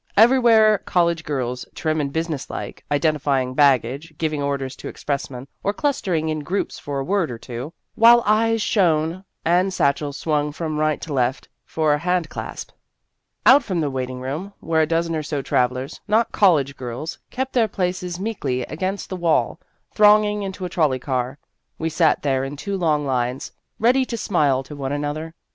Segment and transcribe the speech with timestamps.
[0.17, 6.29] Everywhere college girls, trim and business like, identifying baggage, giving orders to expressmen, or clustering
[6.29, 10.99] in groups for a word or two, while eyes shone, and satchels swung from right
[11.01, 12.71] to left for a hand clasp.
[12.71, 13.61] A Superior Young Woman 17?
[13.61, 17.53] Out from the waiting room, where a dozen or so travellers not college girls kept
[17.53, 19.59] their places meekly against the wall,
[19.93, 21.37] thronging into a trolley car,
[21.77, 25.35] we sat there in two long lines, ready to smile one to another.